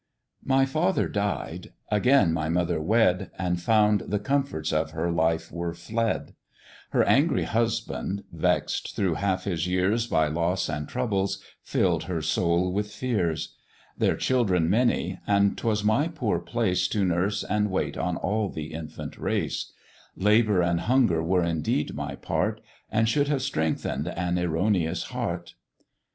"My 0.43 0.65
father 0.65 1.07
died 1.07 1.73
again 1.91 2.33
my 2.33 2.49
mother 2.49 2.81
wed, 2.81 3.29
And 3.37 3.61
found 3.61 3.99
the 4.07 4.17
comforts 4.17 4.73
of 4.73 4.93
her 4.93 5.11
life 5.11 5.51
were 5.51 5.75
fled; 5.75 6.33
Her 6.89 7.03
angry 7.03 7.43
husband, 7.43 8.23
vex'd 8.31 8.93
through 8.95 9.13
half 9.13 9.43
his 9.43 9.67
years 9.67 10.07
By 10.07 10.27
loss 10.27 10.67
and 10.69 10.89
troubles, 10.89 11.37
filled 11.61 12.05
her 12.05 12.19
soul 12.23 12.71
with 12.73 12.91
fears: 12.91 13.53
Their 13.95 14.15
children 14.15 14.71
many, 14.71 15.19
and 15.27 15.55
'twas 15.55 15.83
my 15.83 16.07
poor 16.07 16.39
place 16.39 16.87
To 16.87 17.05
nurse 17.05 17.43
and 17.43 17.69
wait 17.69 17.95
on 17.95 18.15
all 18.17 18.49
the 18.49 18.73
infant 18.73 19.19
race; 19.19 19.71
Labour 20.15 20.63
and 20.63 20.79
hunger 20.79 21.21
were 21.21 21.43
indeed 21.43 21.93
my 21.93 22.15
part, 22.15 22.59
And 22.89 23.07
should 23.07 23.27
have 23.27 23.43
strengthen'd 23.43 24.07
an 24.07 24.39
erroneous 24.39 25.03
heart. 25.13 25.53